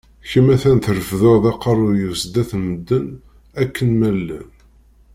[0.29, 3.07] Kemm a-t-an trefdeḍ aqerruy-iw sdat n medden
[3.61, 4.47] akken ma llan.